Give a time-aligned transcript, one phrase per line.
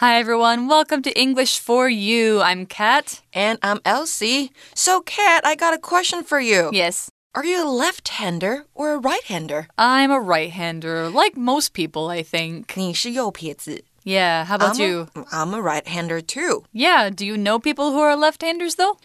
[0.00, 0.68] Hi, everyone.
[0.68, 2.40] Welcome to English for You.
[2.42, 3.22] I'm Kat.
[3.32, 4.52] And I'm Elsie.
[4.74, 6.68] So, Kat, I got a question for you.
[6.72, 7.10] Yes.
[7.34, 9.68] Are you a left hander or a right hander?
[9.78, 12.74] I'm a right hander, like most people, I think.
[12.76, 13.84] 你是右撇子.
[14.04, 15.08] Yeah, how about I'm you?
[15.14, 16.64] A, I'm a right hander too.
[16.72, 18.98] Yeah, do you know people who are left handers though?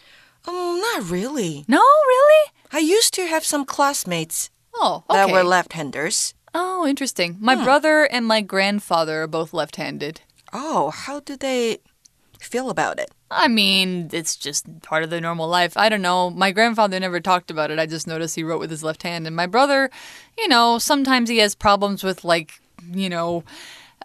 [0.46, 1.64] Um, not really.
[1.68, 2.52] No, really?
[2.72, 5.18] I used to have some classmates Oh, okay.
[5.18, 6.34] that were left handers.
[6.54, 7.36] Oh, interesting.
[7.40, 10.20] My brother and my grandfather are both left handed.
[10.53, 11.79] Oh, how do they
[12.39, 13.11] feel about it?
[13.29, 15.75] I mean, it's just part of their normal life.
[15.75, 16.29] I don't know.
[16.29, 17.79] My grandfather never talked about it.
[17.79, 19.27] I just noticed he wrote with his left hand.
[19.27, 19.89] And my brother,
[20.37, 23.43] you know, sometimes he has problems with, like, you know,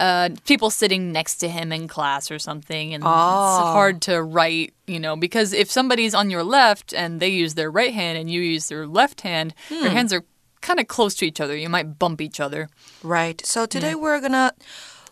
[0.00, 2.94] uh, people sitting next to him in class or something.
[2.94, 7.28] And it's hard to write, you know, because if somebody's on your left and they
[7.28, 10.24] use their right hand and you use their left hand, your hands are
[10.62, 11.56] kind of close to each other.
[11.56, 12.68] You might bump each other.
[13.02, 13.44] Right.
[13.44, 14.52] So today we're gonna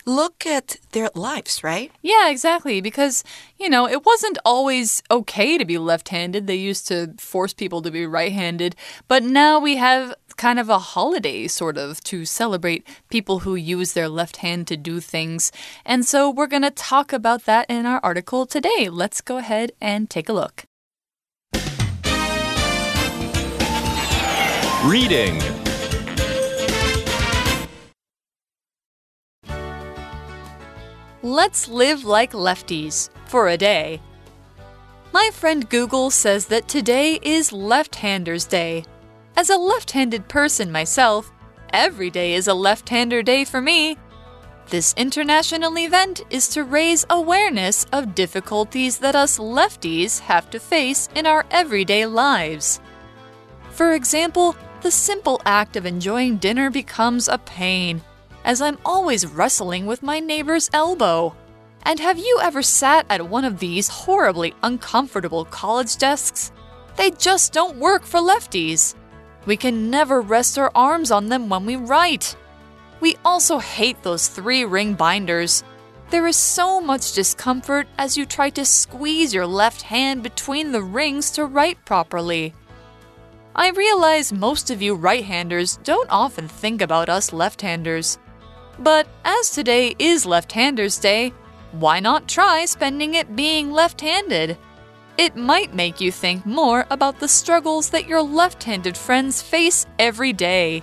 [0.07, 1.91] look at their lives, right?
[2.03, 2.81] Yeah, exactly.
[2.81, 3.25] Because,
[3.59, 6.47] you know, it wasn't always okay to be left handed.
[6.47, 8.77] They used to force people to be right handed.
[9.09, 13.93] But now we have kind of a holiday, sort of, to celebrate people who use
[13.93, 15.53] their left hand to do things.
[15.85, 18.89] And so we're going to talk about that in our article today.
[18.91, 20.65] Let's go ahead and take a look.
[24.87, 25.60] Reading
[31.23, 34.01] Let's live like lefties for a day.
[35.13, 38.85] My friend Google says that today is Left Handers Day.
[39.37, 41.31] As a left handed person myself,
[41.75, 43.99] every day is a left hander day for me.
[44.71, 51.11] This international event is to raise awareness of difficulties that us lefties have to face
[51.15, 52.81] in our everyday lives.
[53.73, 58.01] For example, the simple act of enjoying dinner becomes a pain,
[58.45, 61.35] as I'm always wrestling with my neighbor's elbow.
[61.83, 66.53] And have you ever sat at one of these horribly uncomfortable college desks?
[66.97, 68.95] They just don't work for lefties.
[69.47, 72.37] We can never rest our arms on them when we write.
[73.01, 75.65] We also hate those three ring binders.
[76.11, 80.83] There is so much discomfort as you try to squeeze your left hand between the
[80.83, 82.53] rings to write properly.
[83.55, 88.19] I realize most of you right handers don't often think about us left handers.
[88.81, 91.35] But as today is Left Handers Day,
[91.73, 94.57] why not try spending it being left handed?
[95.19, 99.87] It might make you think more about the struggles that your left handed friends face
[99.99, 100.83] every day.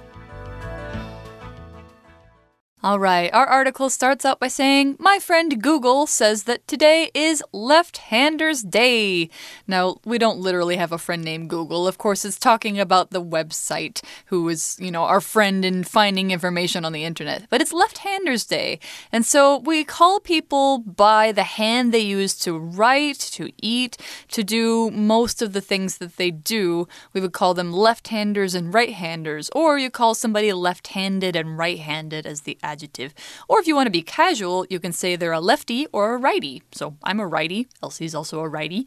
[2.84, 7.44] All right, our article starts out by saying, My friend Google says that today is
[7.52, 9.32] Left Handers Day.
[9.66, 11.88] Now, we don't literally have a friend named Google.
[11.88, 16.30] Of course, it's talking about the website, who is, you know, our friend in finding
[16.30, 17.48] information on the internet.
[17.50, 18.80] But it's Left Handers Day.
[19.12, 23.98] And so we call people by the hand they use to write, to eat,
[24.30, 26.88] to do most of the things that they do.
[27.12, 29.50] We would call them left handers and right handers.
[29.56, 33.12] Or you call somebody left handed and right handed as the adjective.
[33.48, 36.18] Or if you want to be casual, you can say they're a lefty or a
[36.18, 36.62] righty.
[36.72, 37.68] So I'm a righty.
[37.82, 38.86] Elsie's also a righty.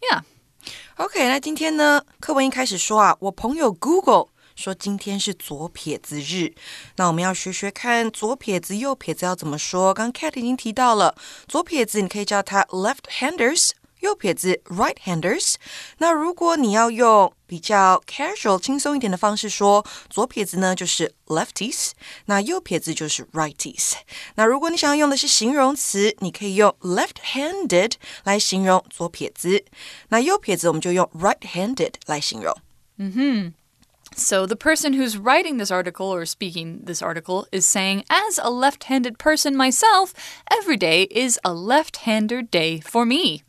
[0.00, 0.22] Yeah.
[0.96, 6.54] OK，那今天呢，课文一开始说啊，我朋友 Google 说今天是左撇子日，
[6.96, 9.92] 那我们要学学看左撇子、右撇子要怎么说。
[9.92, 11.14] 刚 Kat 已经提到了，
[11.46, 13.72] 左撇子你可以叫它 left-handers。
[13.99, 15.55] 右撇子 right-handers，
[15.99, 21.91] 那如果你要用比较 casual 轻松一点的方式说，左撇子呢就是 lefties，
[22.25, 23.93] 那右撇子就是 righties。
[24.35, 27.93] 那如果你想要用的是形容词，你可以用 left-handed
[28.23, 29.65] 来形容左撇子，
[30.09, 32.55] 那右撇子我们就用 right-handed 来形容。
[34.13, 38.49] So the person who's writing this article or speaking this article is saying, as a
[38.49, 40.11] left handed person myself,
[40.49, 43.43] every day is a left hander day for me.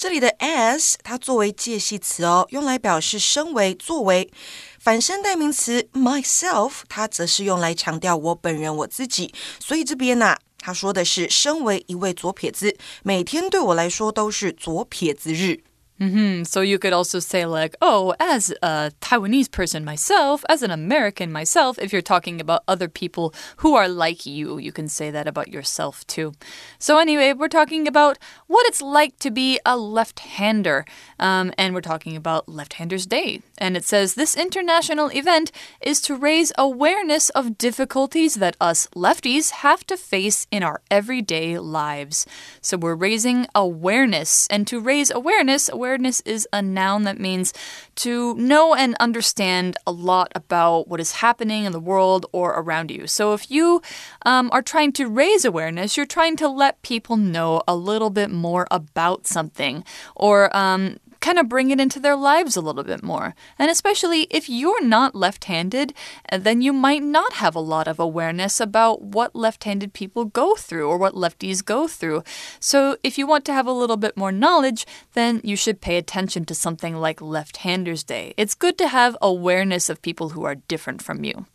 [0.00, 4.30] 这里的 as 它作为介系词哦，用来表示身为、作为。
[4.78, 9.34] 反身代名词 myself 它则是用来强调我本人、我自己。
[9.58, 15.62] 所以这边呐、它说的是身为一位左撇子，每天对我来说都是左撇子日。
[16.00, 21.30] Hmm So you could also say, like, oh, as a Taiwanese person myself, as an American
[21.30, 25.28] myself, if you're talking about other people who are like you, you can say that
[25.28, 26.32] about yourself too.
[26.78, 28.16] So, anyway, we're talking about
[28.46, 30.86] what it's like to be a left hander.
[31.18, 33.42] Um, and we're talking about Left Handers Day.
[33.58, 39.50] And it says this international event is to raise awareness of difficulties that us lefties
[39.50, 42.24] have to face in our everyday lives.
[42.62, 44.46] So, we're raising awareness.
[44.48, 47.52] And to raise awareness, awareness awareness is a noun that means
[47.96, 52.92] to know and understand a lot about what is happening in the world or around
[52.92, 53.08] you.
[53.08, 53.82] So if you
[54.24, 58.30] um, are trying to raise awareness, you're trying to let people know a little bit
[58.30, 59.84] more about something
[60.14, 63.34] or um, kind of bring it into their lives a little bit more.
[63.58, 65.92] And especially if you're not left handed,
[66.30, 70.24] uh, then you might not have a lot of awareness about what left handed people
[70.24, 72.22] go through or what lefties go through.
[72.58, 75.96] So if you want to have a little bit more knowledge, then you should pay
[75.96, 78.34] attention to something like Left Handers Day.
[78.36, 81.46] It's good to have awareness of people who are different from you.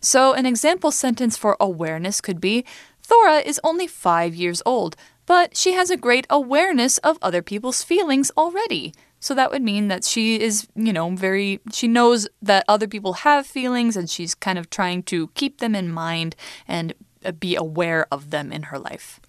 [0.00, 2.64] So an example sentence for awareness could be
[3.02, 4.96] Thora is only five years old,
[5.26, 8.94] but she has a great awareness of other people's feelings already.
[9.22, 13.12] So that would mean that she is, you know, very, she knows that other people
[13.12, 16.34] have feelings and she's kind of trying to keep them in mind
[16.66, 16.92] and
[17.24, 19.20] uh, be aware of them in her life.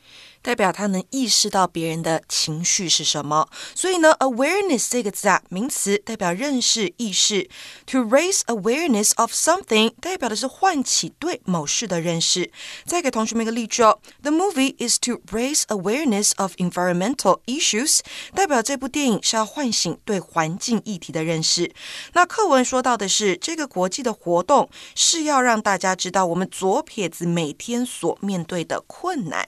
[0.44, 3.48] 代表他能意识到别人的情绪是什么。
[3.74, 7.50] 所以呢，awareness 这个字啊，名词代表认识、意识。
[7.88, 12.52] To raise awareness of something 代表的是唤起对某事的认识。
[12.86, 18.02] 再给同学们一个例句哦：The movie is to raise awareness of environmental issues，
[18.36, 21.74] 代表这部电影是要唤醒对环境议题的认识。
[22.12, 29.48] 那课文说到的是，这个国际的活动是要让大家知道我们左撇子每天所面对的困难。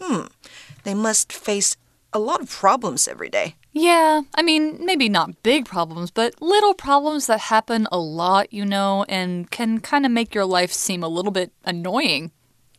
[0.00, 0.26] Hmm,
[0.84, 1.76] they must face
[2.12, 3.56] a lot of problems every day.
[3.72, 8.64] Yeah, I mean, maybe not big problems, but little problems that happen a lot, you
[8.64, 12.30] know, and can kind of make your life seem a little bit annoying.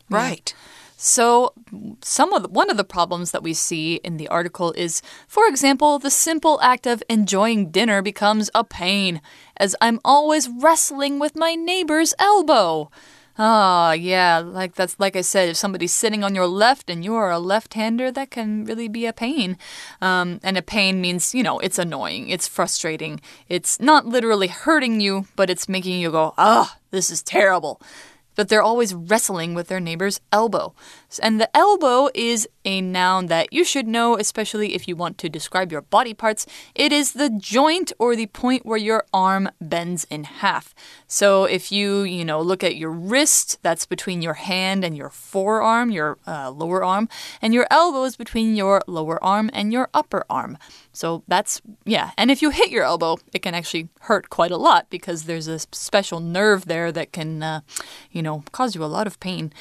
[0.10, 0.54] Right.
[0.56, 0.62] Yeah.
[0.98, 1.54] So,
[2.02, 5.46] some of the, one of the problems that we see in the article is, for
[5.46, 9.22] example, the simple act of enjoying dinner becomes a pain,
[9.58, 12.90] as I'm always wrestling with my neighbor's elbow.
[13.38, 17.16] Oh, yeah, like that's like I said, if somebody's sitting on your left and you
[17.16, 19.58] are a left-hander, that can really be a pain.
[20.02, 25.02] Um, and a pain means, you know, it's annoying, it's frustrating, it's not literally hurting
[25.02, 27.82] you, but it's making you go, ah, oh, this is terrible
[28.36, 30.74] but they're always wrestling with their neighbor's elbow.
[31.22, 35.30] And the elbow is a noun that you should know, especially if you want to
[35.30, 36.46] describe your body parts.
[36.74, 40.74] It is the joint or the point where your arm bends in half.
[41.08, 45.10] So if you, you know, look at your wrist, that's between your hand and your
[45.10, 47.08] forearm, your uh, lower arm,
[47.42, 50.58] and your elbow is between your lower arm and your upper arm.
[50.96, 52.12] So that's, yeah.
[52.18, 55.48] And if you hit your elbow, it can actually hurt quite a lot because there's
[55.48, 57.62] a special nerve there that can, uh,
[58.12, 59.52] you know, cause you a lot of pain.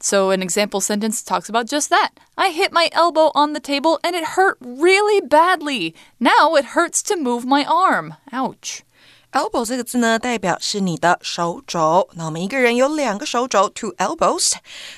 [0.00, 2.10] So, an example sentence talks about just that.
[2.36, 5.94] I hit my elbow on the table and it hurt really badly.
[6.20, 8.14] Now it hurts to move my arm.
[8.32, 8.84] Ouch.
[9.30, 12.08] Elbow 这个字呢，代表是你的手肘。
[12.14, 14.54] 那我们一个人有两个手肘，two elbows。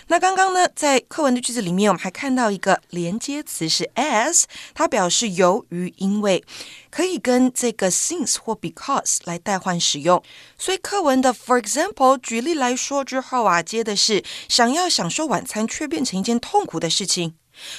[0.06, 6.44] 那刚刚呢，在课文的句子里面，我们还看到一个连接词是 as，它表示由于、因为，
[6.92, 10.22] 可以跟这个 since 或 because 来代换使用。
[10.56, 17.34] 所以课文的 for example 举例来说之后啊，接的是想要享受晚餐，却变成一件痛苦的事情。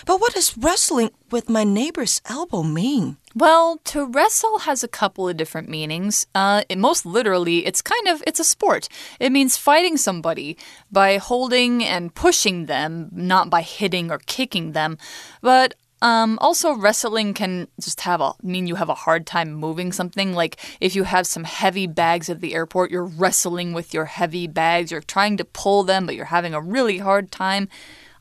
[0.06, 3.16] But what does wrestling with my neighbor's elbow mean?
[3.36, 6.28] Well, to wrestle has a couple of different meanings.
[6.36, 8.90] Uh, most literally, it's kind of it's a sport.
[9.20, 10.58] It means fighting somebody
[10.92, 14.98] by holding and pushing them, not by hitting or kicking them.
[15.42, 19.92] But um, also, wrestling can just have a mean you have a hard time moving
[19.92, 20.34] something.
[20.34, 24.48] Like if you have some heavy bags at the airport, you're wrestling with your heavy
[24.48, 24.92] bags.
[24.92, 27.70] You're trying to pull them, but you're having a really hard time.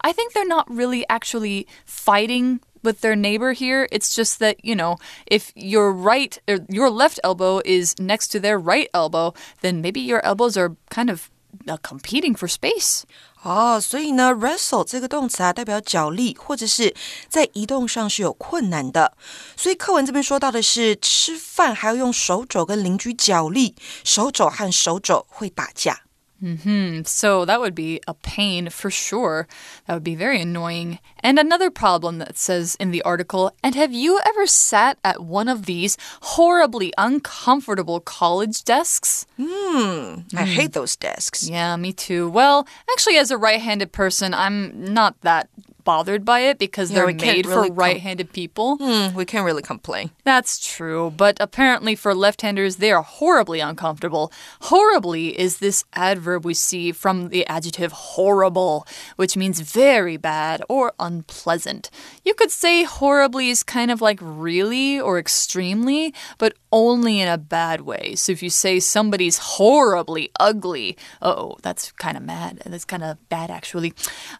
[0.02, 3.87] I think they're not really actually fighting with their neighbor here.
[3.91, 8.39] It's just that, you know, if your right or your left elbow is next to
[8.39, 11.29] their right elbow, then maybe your elbows are kind of
[11.67, 13.03] uh, competing for space.
[13.43, 16.95] 哦，所以呢，wrestle 这个动词啊，代表角力或者是
[17.29, 19.13] 在移动上是有困难的。
[19.55, 26.01] 所以课文这边说到的是吃饭还要用手肘跟邻居角力，手肘和手肘会打架。
[26.42, 27.02] Mm-hmm.
[27.04, 29.46] So that would be a pain for sure.
[29.86, 30.98] That would be very annoying.
[31.20, 35.48] And another problem that says in the article, and have you ever sat at one
[35.48, 39.26] of these horribly uncomfortable college desks?
[39.40, 40.20] Hmm.
[40.36, 41.48] I hate those desks.
[41.48, 42.30] Yeah, me too.
[42.30, 45.48] Well, actually, as a right handed person, I'm not that
[45.90, 48.76] bothered by it because yeah, they're made really for right handed people.
[48.76, 50.12] Hmm, we can't really complain.
[50.22, 54.30] That's true, but apparently for left handers, they are horribly uncomfortable.
[54.70, 60.92] Horribly is this adverb we see from the adjective horrible, which means very bad or
[61.00, 61.90] unpleasant.
[62.24, 67.38] You could say horribly is kind of like really or extremely, but only in a
[67.38, 68.14] bad way.
[68.14, 72.62] So if you say somebody's horribly ugly, oh, that's kind of mad.
[72.64, 73.92] That's kind of bad, actually.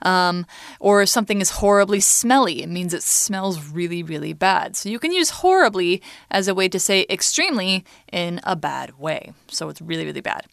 [0.03, 0.47] Um,
[0.79, 4.77] or if something is horribly smelly, it means it smells really, really bad.
[4.77, 9.33] So you can use horribly as a way to say extremely in a bad way.
[9.49, 10.47] So it's really, really bad.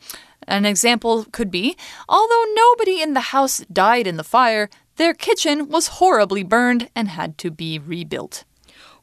[0.47, 1.75] An example could be
[2.07, 7.09] although nobody in the house died in the fire, their kitchen was horribly burned and
[7.09, 8.45] had to be rebuilt.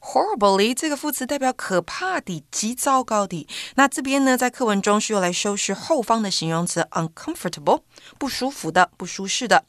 [0.05, 3.47] Horribly 这个副词代表可怕的、极糟糕的。
[3.75, 7.81] 那这边呢，在课文中是用来修饰后方的形容词 uncomfortable，
[8.19, 9.65] 不舒服的、不舒适的。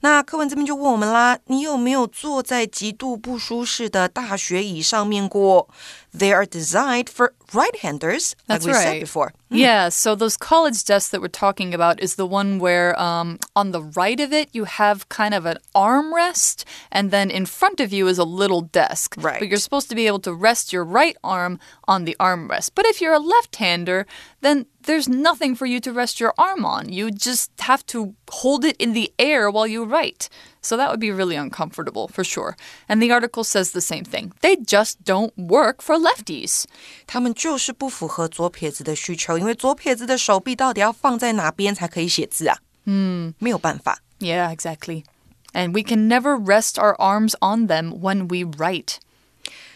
[0.00, 5.68] 那课文这边就问我们啦：你有没有坐在极度不舒适的大学椅上面过
[6.12, 8.82] ？They are designed for right-handers, like we right.
[8.82, 9.32] said before.
[9.50, 13.72] Yeah, so those college desks that we're talking about is the one where um, on
[13.72, 17.92] the right of it you have kind of an armrest, and then in front of
[17.92, 19.14] you is a little desk.
[19.18, 19.38] Right.
[19.38, 22.72] But you're supposed to be able to rest your right arm on the armrest.
[22.74, 24.06] But if you're a left hander,
[24.40, 26.90] then there's nothing for you to rest your arm on.
[26.90, 30.28] You just have to hold it in the air while you write.
[30.61, 32.55] So that would be really uncomfortable for sure.
[32.87, 34.31] And the article says the same thing.
[34.41, 36.63] They just don't work for lefties.
[37.05, 42.57] 他们就是不符合左撇子的需求，因为左撇子的手臂到底要放在哪边才可以写字啊？
[42.85, 43.99] 嗯，没有办法。
[44.19, 45.03] Yeah, exactly.
[45.51, 48.95] And we can never rest our arms on them when we write.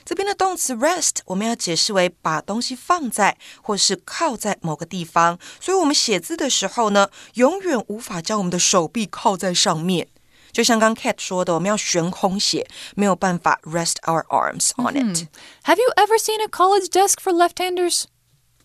[0.06, 10.08] 这边的动词 rest 我们要解释为把东西放在或是靠在某个地方，所以我们写字的时候呢，永远无法将我们的手臂靠在上面。
[10.52, 15.02] 就像刚 Kat 说的，我们要悬空写，没有办法 rest our arms on it.
[15.02, 15.26] -hmm.
[15.64, 18.04] Have you ever seen a college desk for left-handers?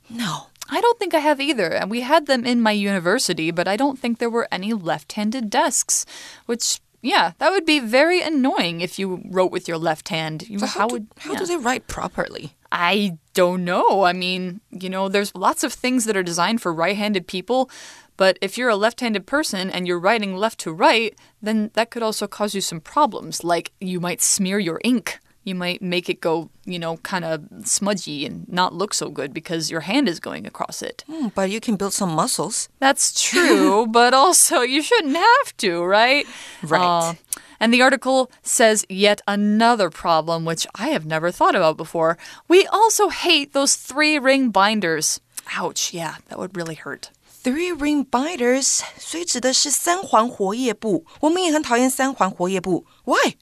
[0.09, 0.47] No.
[0.69, 1.71] I don't think I have either.
[1.71, 5.49] And we had them in my university, but I don't think there were any left-handed
[5.49, 6.05] desks,
[6.45, 10.43] which yeah, that would be very annoying if you wrote with your left hand.
[10.57, 11.39] So how, how, do, would, how yeah.
[11.39, 12.55] do they write properly?
[12.69, 14.03] I don't know.
[14.03, 17.69] I mean, you know, there's lots of things that are designed for right handed people,
[18.17, 21.91] but if you're a left handed person and you're writing left to right, then that
[21.91, 23.43] could also cause you some problems.
[23.43, 25.19] Like you might smear your ink.
[25.43, 29.33] You might make it go, you know, kind of smudgy and not look so good
[29.33, 31.05] because your hand is going across it.
[31.07, 32.67] Hmm, but you can build some muscles.
[32.79, 36.27] That's true, but also you shouldn't have to, right?
[36.61, 36.81] Right.
[36.81, 37.13] Uh,
[37.61, 42.17] and the article says yet another problem, which I have never thought about before.
[42.49, 45.21] We also hate those three ring binders.
[45.55, 47.09] Ouch, yeah, that would really hurt.
[47.46, 51.04] Three ring binders，所以指的是三环活页布。
[51.20, 52.86] 我们也很讨厌三环活页布。
[53.04, 53.36] Why？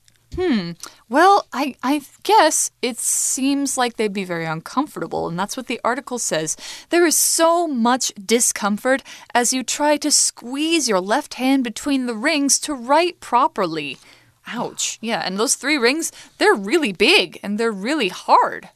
[1.09, 5.81] Well, I, I guess it seems like they'd be very uncomfortable, and that's what the
[5.83, 6.55] article says.
[6.91, 9.03] There is so much discomfort
[9.35, 13.99] as you try to squeeze your left hand between the rings to write properly.
[14.47, 14.99] Ouch.
[15.03, 18.71] Yeah, and those three rings, they're really big and they're really hard.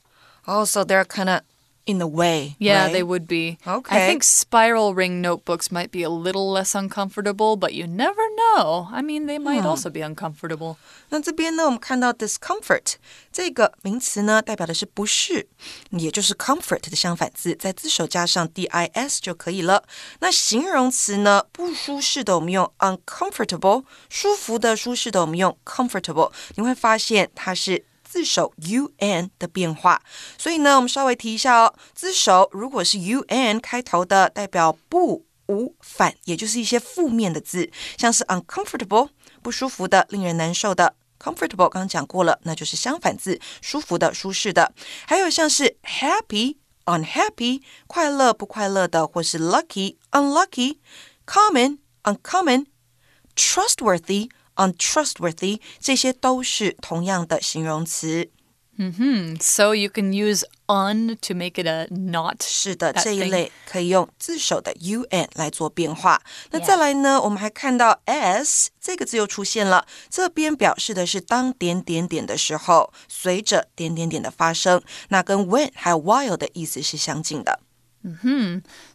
[0.46, 1.42] Also, they're kind of
[1.88, 2.56] in the way.
[2.58, 2.92] Yeah, right?
[2.94, 3.58] they would be.
[3.66, 4.08] I Okay.
[4.08, 8.88] think spiral ring notebooks might be a little less uncomfortable, but you never know.
[8.90, 10.76] I mean, they might also be uncomfortable.
[11.10, 12.94] 那这边呢，我们看到 discomfort
[13.30, 15.46] 这个名词呢，代表的是不适，
[15.90, 19.84] 也就是 comfort 的相反字，在字首加上 dis 就可以了。
[20.20, 26.32] 那形容词呢，不舒适的我们用 uncomfortable，舒服的、舒适的我们用 comfortable。
[26.54, 27.84] 你会发现它是。
[28.09, 28.51] 自首
[28.97, 30.01] un 的变化，
[30.35, 31.75] 所以呢，我们稍微提一下哦。
[31.93, 39.09] 自首如果是 un 开头的，代表不、无、反，也就是一些负面的字，像是 uncomfortable
[39.43, 40.95] 不舒服的、令人难受的。
[41.19, 44.73] comfortable 刚讲过了，那就是相反字，舒服的、舒适的。
[45.05, 50.77] 还有像是 happy、unhappy 快乐不快乐的，或是 lucky、unlucky、
[51.27, 52.65] common、uncommon、
[53.35, 58.30] trustworthy、untrustworthy，这些都是同样的形容词。
[59.40, 62.42] So you can use un to make it a not.
[62.42, 63.30] 是的， that 这一 thing.
[63.30, 66.20] 类可以用字首的 un 来做变化。
[66.50, 77.60] 那再来呢，我们还看到 s 这个字又出现了，这边表示的是当点点点的时候，随着点点点的发生，那跟 when 还有 while 的意思是相近的。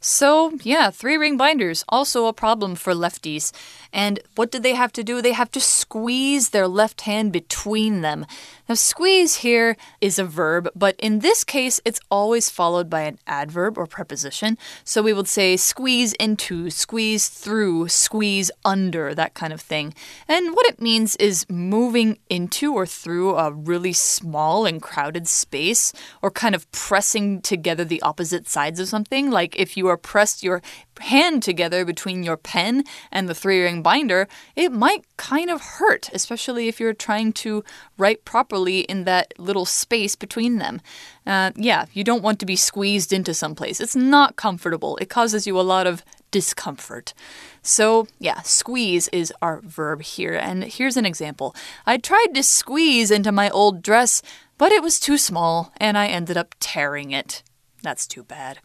[0.02, 3.50] So, yeah, three ring binders, also a problem for lefties.
[3.95, 5.23] And what do they have to do?
[5.23, 8.27] They have to squeeze their left hand between them.
[8.69, 13.19] Now, squeeze here is a verb, but in this case, it's always followed by an
[13.27, 14.59] adverb or preposition.
[14.83, 19.95] So we would say squeeze into, squeeze through, squeeze under, that kind of thing.
[20.27, 25.93] And what it means is moving into or through a really small and crowded space,
[26.21, 29.31] or kind of pressing together the opposite sides of something.
[29.31, 30.63] Like if you are pressed your
[31.01, 36.11] hand together between your pen and the three ring binder, it might kind of hurt,
[36.13, 37.65] especially if you're trying to
[37.99, 40.81] write properly in that little space between them.
[41.27, 43.81] Uh, yeah, you don't want to be squeezed into someplace.
[43.81, 47.15] It's not comfortable, it causes you a lot of discomfort.
[47.63, 50.35] So, yeah, squeeze is our verb here.
[50.35, 51.55] And here's an example
[51.87, 54.21] I tried to squeeze into my old dress,
[54.59, 57.45] but it was too small, and I ended up tearing it.
[57.83, 58.59] That's too bad.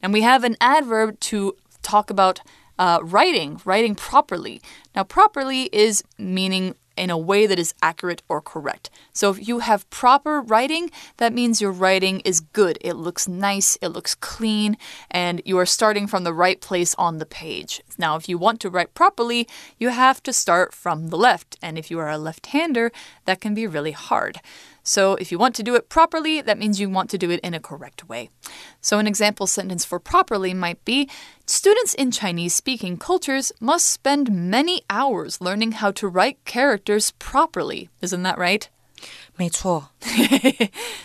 [0.00, 2.40] And we have an adverb to talk about
[2.78, 4.60] uh, writing, writing properly.
[4.94, 8.90] Now, properly is meaning in a way that is accurate or correct.
[9.12, 12.76] So if you have proper writing, that means your writing is good.
[12.80, 14.76] It looks nice, it looks clean,
[15.10, 17.80] and you are starting from the right place on the page.
[17.96, 19.46] Now, if you want to write properly,
[19.78, 21.56] you have to start from the left.
[21.62, 22.90] And if you are a left hander,
[23.24, 24.40] that can be really hard.
[24.88, 27.40] So if you want to do it properly, that means you want to do it
[27.40, 28.30] in a correct way.
[28.80, 31.10] So an example sentence for properly might be
[31.44, 37.90] Students in Chinese speaking cultures must spend many hours learning how to write characters properly.
[38.00, 38.68] Isn't that right?
[39.36, 39.90] 没错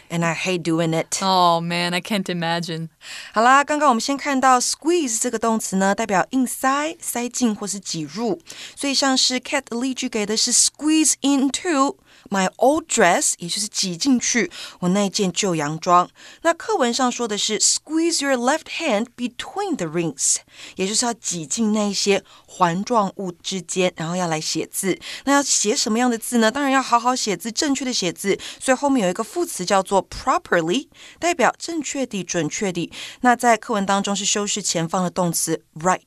[0.09, 1.19] ，and I hate doing it.
[1.21, 2.89] Oh man, I can't imagine.
[3.33, 8.39] 好啦，刚刚我们先看到 squeeze 这个动词呢，代表硬塞、塞进或是挤入，
[8.75, 11.97] 所以像是 Cat 的例句给的是 squeeze into。
[12.29, 16.09] My old dress，也就是挤进去我那件旧洋装。
[16.41, 20.37] 那课文上说的是 squeeze your left hand between the rings，
[20.75, 24.97] 也就是要挤进那一些环状物之间，然后要来写字。
[25.25, 26.49] 那要写什么样的字呢？
[26.49, 28.39] 当然要好好写字，正确的写字。
[28.59, 30.87] 所以后面有一个副词叫做 properly，
[31.19, 32.89] 代表正确的、准确的。
[33.20, 36.02] 那在课文当中是修饰前方的动词 right。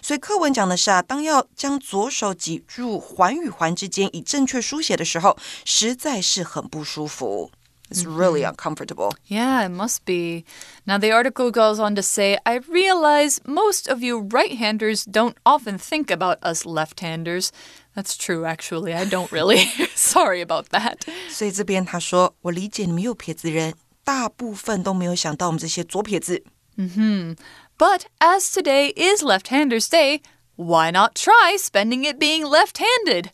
[0.00, 5.36] 所以课文讲的是啊，当要将左手挤入环与环之间以正确书写的时候。
[5.64, 7.50] 实在是很不舒服。
[7.90, 9.12] It's really uncomfortable.
[9.28, 10.44] Yeah, it must be.
[10.84, 15.34] Now, the article goes on to say I realize most of you right handers don't
[15.44, 17.50] often think about us left handers.
[17.94, 18.94] That's true, actually.
[18.94, 19.66] I don't really.
[19.94, 21.00] Sorry about that.
[21.28, 23.74] 所以这边他说，我理解你们右撇子人
[24.08, 26.44] 大部分都没有想到我们这些左撇子。
[26.76, 27.36] Mm hmm.
[27.78, 30.20] But as today is left handers' day,
[30.56, 33.30] why not try spending it being left handed?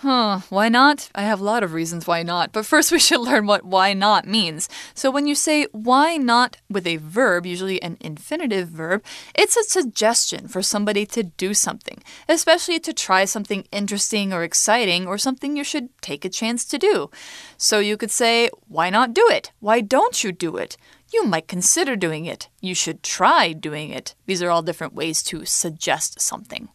[0.00, 1.08] Huh, why not?
[1.14, 3.94] I have a lot of reasons why not, but first we should learn what why
[3.94, 4.68] not means.
[4.92, 9.02] So when you say why not with a verb, usually an infinitive verb,
[9.34, 15.06] it's a suggestion for somebody to do something, especially to try something interesting or exciting
[15.06, 17.10] or something you should take a chance to do.
[17.56, 19.50] So you could say, why not do it?
[19.60, 20.76] Why don't you do it?
[21.10, 22.50] You might consider doing it.
[22.60, 24.14] You should try doing it.
[24.26, 26.68] These are all different ways to suggest something.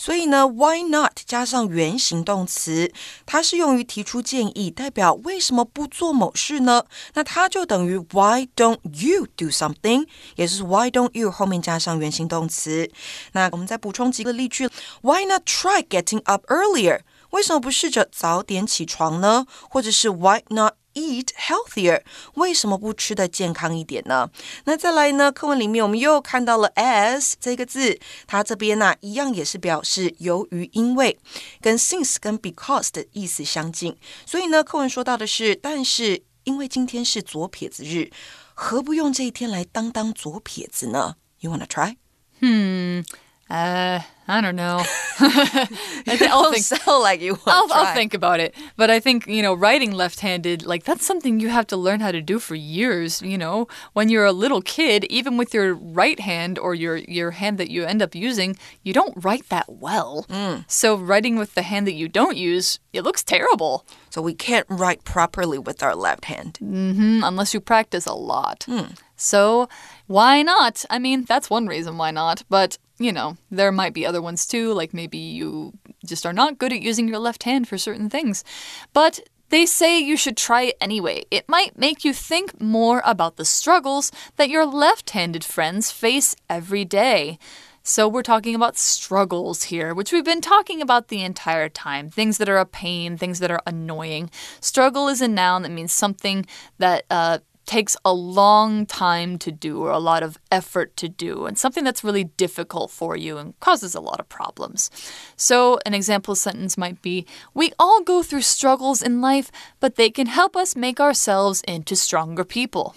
[0.00, 2.90] 所以呢，why not 加上原形动词，
[3.26, 6.86] 它是用于提出建议，代表为什么不做某事呢？
[7.12, 12.90] 那它就等于 why don't you do something，也就是 why don't you 后面加上原形动词。
[13.32, 14.70] 那我们再补充几个例句
[15.02, 17.00] ：Why not try getting up earlier？
[17.32, 19.44] 为什么不试着早点起床呢？
[19.68, 20.79] 或者是 Why not？
[21.00, 22.02] Eat healthier，
[22.34, 24.28] 为什么不吃的健康一点呢？
[24.64, 25.32] 那再来呢？
[25.32, 31.18] 课文里面我们又看到了 as 这个字，它这边呢一样也是表示由于、因为，
[31.62, 33.96] 跟 since 跟 because 的意思相近。
[34.26, 38.10] 所以呢，课文说到的是，但是因为今天是左撇子日，
[38.52, 41.96] 何不用这一天来当当左撇子呢？You wanna try？
[42.40, 43.02] 嗯
[43.50, 44.00] 嗯。
[44.00, 44.80] Uh, I don't know.
[45.20, 48.54] I'll think, sound like you I'll, I'll, think about it.
[48.76, 52.12] But I think, you know, writing left-handed, like that's something you have to learn how
[52.12, 53.66] to do for years, you know.
[53.92, 57.70] When you're a little kid, even with your right hand or your your hand that
[57.70, 60.26] you end up using, you don't write that well.
[60.28, 60.64] Mm.
[60.70, 63.84] So writing with the hand that you don't use, it looks terrible.
[64.10, 66.58] So we can't write properly with our left hand.
[66.60, 68.64] Mm -hmm, unless you practice a lot.
[68.68, 68.94] Mm.
[69.16, 69.68] So
[70.06, 70.84] why not?
[70.88, 74.46] I mean, that's one reason why not, but you know, there might be other ones
[74.46, 75.72] too, like maybe you
[76.04, 78.44] just are not good at using your left hand for certain things.
[78.92, 81.24] But they say you should try it anyway.
[81.30, 86.36] It might make you think more about the struggles that your left handed friends face
[86.48, 87.38] every day.
[87.82, 92.10] So, we're talking about struggles here, which we've been talking about the entire time.
[92.10, 94.30] Things that are a pain, things that are annoying.
[94.60, 96.44] Struggle is a noun that means something
[96.76, 97.38] that uh,
[97.69, 101.83] takes a long time to do or a lot of effort to do and something
[101.83, 104.89] that's really difficult for you and causes a lot of problems.
[105.35, 110.11] So, an example sentence might be We all go through struggles in life, but they
[110.11, 112.93] can help us make ourselves into stronger people.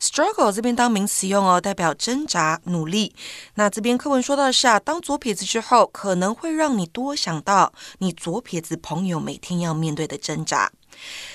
[0.00, 3.16] Struggle 这边当名词用哦，代表挣扎、努力。
[3.54, 10.70] 那这边课文说到的是啊，当左撇子之后，可能会让你多想到你左撇子朋友每天要面对的挣扎。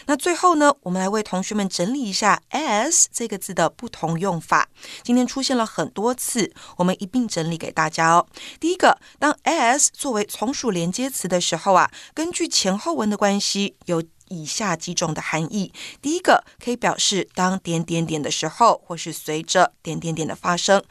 [0.06, 4.68] 那最后呢，我们来为同学们整理一下 as 这个字的不同用法。
[5.02, 8.26] 今天出现了很多次，我们一并整理给大家哦。
[8.58, 15.72] 第一个，当 as 作为从属连接词的时候啊，根据前后文的关系，有以下几种的含义。
[16.00, 20.82] 第一个，可以表示当点点点的时候，或是随着点点点的发生。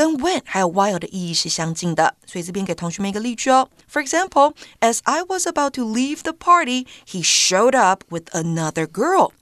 [0.00, 3.68] 跟 when 还有 while 的意义是相近的，所以这边给同学们一个例句哦。
[3.92, 9.32] For example, as I was about to leave the party, he showed up with another girl.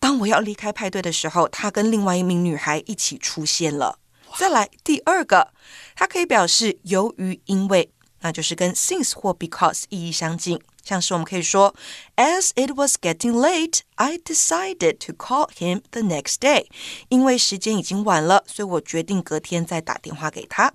[0.00, 4.00] 当我要离开派对的时候，他跟另外一名女孩一起出现了。
[4.36, 5.52] 再来第二个，
[5.94, 10.60] 它可以表示由于、因为，那就是跟 since 或 because 意义相近。
[10.87, 11.73] 像是我们可以说，
[12.17, 16.65] As it was getting late, I decided to call him the next day。
[17.09, 20.73] 因为时间已经晚了，所以我决定隔天再打电话给他。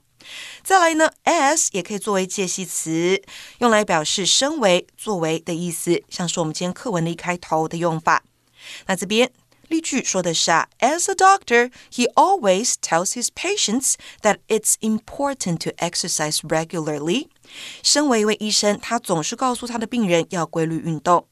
[0.63, 3.23] 再来呢，as 也可以作为介系词，
[3.59, 8.25] 用来表示身为、作为的意思，像是我们今天课文的一开头的用法。
[8.87, 9.31] 那这边
[9.69, 17.29] 例句说的是啊，As a doctor, he always tells his patients that it's important to exercise regularly.
[17.82, 21.28] 身为一位医生，他总是告诉他的病人要规律运动。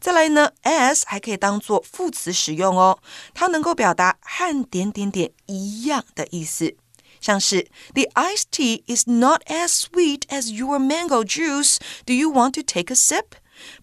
[0.00, 2.98] 再来呢，s 还可以当做副词使用哦，
[3.34, 6.74] 它能够表达和点点点一样的意思，
[7.20, 11.76] 像是 The iced tea is not as sweet as your mango juice.
[12.06, 13.24] Do you want to take a sip?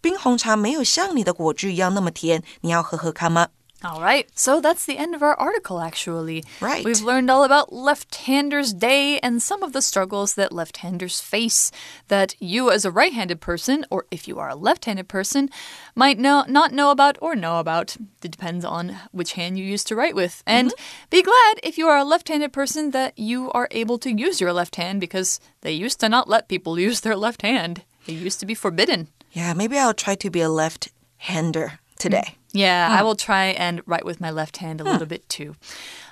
[0.01, 3.49] 冰红茶没有像你的果汁一样那么甜，你要喝喝看吗
[3.85, 6.43] ？All right, so that's the end of our article, actually.
[6.59, 6.83] Right.
[6.83, 11.19] We've learned all about left handers' day and some of the struggles that left handers
[11.19, 11.71] face
[12.07, 15.49] that you, as a right handed person, or if you are a left handed person,
[15.93, 17.95] might know, not know about or know about.
[18.23, 20.41] It depends on which hand you use to write with.
[20.47, 21.09] And mm -hmm.
[21.09, 24.43] be glad if you are a left handed person that you are able to use
[24.43, 28.25] your left hand because they used to not let people use their left hand, it
[28.25, 29.07] used to be forbidden.
[29.31, 32.23] Yeah, maybe I'll try to be a left hander today.
[32.25, 32.35] Mm.
[32.53, 35.55] Yeah, I will try and write with my left hand a little bit too.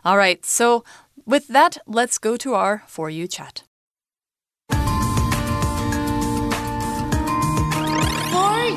[0.03, 0.83] All right, so
[1.25, 3.63] with that, let's go to our For You chat.
[4.69, 4.79] For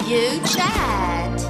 [0.06, 1.44] You chat.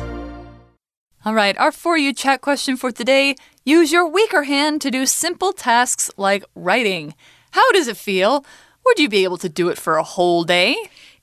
[1.25, 5.05] All right, our For You chat question for today use your weaker hand to do
[5.05, 7.15] simple tasks like writing.
[7.51, 8.45] How does it feel?
[8.87, 10.77] Would you be able to do it for a whole day?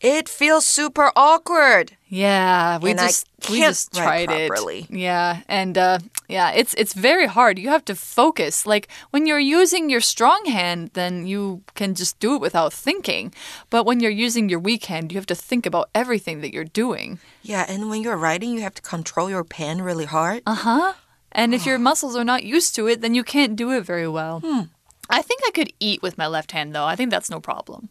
[0.03, 1.95] It feels super awkward.
[2.09, 4.81] Yeah, we and just we just tried properly.
[4.81, 4.91] it.
[4.91, 7.57] Yeah, and uh, yeah, it's it's very hard.
[7.57, 8.65] You have to focus.
[8.65, 13.33] Like when you're using your strong hand, then you can just do it without thinking.
[13.69, 16.65] But when you're using your weak hand, you have to think about everything that you're
[16.65, 17.19] doing.
[17.41, 20.43] Yeah, and when you're writing, you have to control your pen really hard.
[20.45, 20.93] Uh huh.
[21.31, 24.09] And if your muscles are not used to it, then you can't do it very
[24.09, 24.41] well.
[24.41, 24.63] Hmm.
[25.09, 26.85] I think I could eat with my left hand, though.
[26.85, 27.87] I think that's no problem.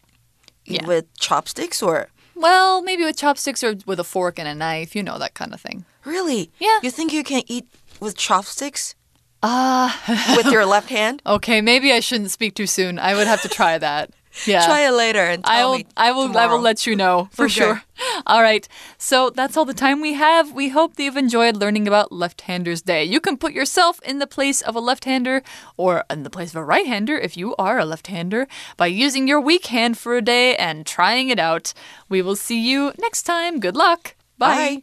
[0.64, 0.86] Yeah.
[0.86, 2.08] With chopsticks or?
[2.34, 5.52] Well, maybe with chopsticks or with a fork and a knife, you know, that kind
[5.52, 5.84] of thing.
[6.04, 6.50] Really?
[6.58, 6.78] Yeah.
[6.82, 7.66] You think you can eat
[8.00, 8.94] with chopsticks?
[9.42, 10.00] Ah.
[10.06, 11.20] Uh, with your left hand?
[11.26, 12.98] Okay, maybe I shouldn't speak too soon.
[12.98, 14.10] I would have to try that.
[14.46, 14.64] Yeah.
[14.64, 15.86] Try it later and tell I will, me.
[15.96, 16.44] I will tomorrow.
[16.48, 17.52] I will let you know for Okay.
[17.52, 17.82] sure.
[18.26, 18.66] All right.
[18.98, 20.52] So that's all the time we have.
[20.52, 23.04] We hope that you've enjoyed learning about left-handers day.
[23.04, 25.42] You can put yourself in the place of a left-hander
[25.76, 29.40] or in the place of a right-hander if you are a left-hander by using your
[29.40, 31.74] weak hand for a day and trying it out.
[32.08, 33.60] We will see you next time.
[33.60, 34.14] Good luck.
[34.38, 34.82] Bye.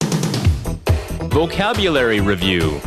[0.00, 0.08] Bye.
[1.28, 2.80] Vocabulary Review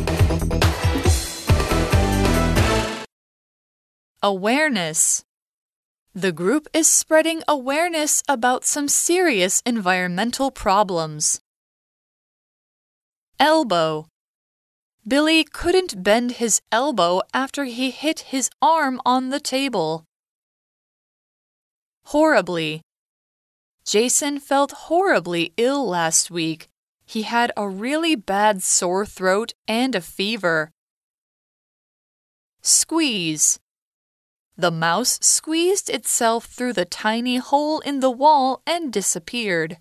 [4.22, 5.24] Awareness.
[6.14, 11.40] The group is spreading awareness about some serious environmental problems.
[13.40, 14.08] Elbow.
[15.08, 20.04] Billy couldn't bend his elbow after he hit his arm on the table.
[22.04, 22.82] Horribly.
[23.86, 26.68] Jason felt horribly ill last week.
[27.06, 30.70] He had a really bad sore throat and a fever.
[32.60, 33.58] Squeeze.
[34.57, 39.77] The mouse squeezed itself through the tiny hole in the wall and disappeared.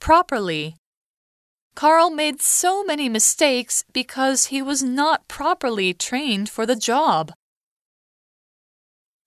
[0.00, 0.76] Properly.
[1.74, 7.32] Carl made so many mistakes because he was not properly trained for the job.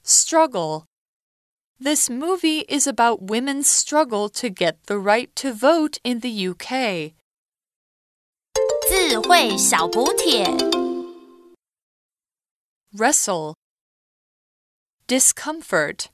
[0.03, 0.85] Struggle.
[1.79, 7.13] This movie is about women's struggle to get the right to vote in the UK.
[8.89, 10.90] 智慧小补帖。
[12.94, 13.54] Wrestle.
[15.06, 16.10] Discomfort.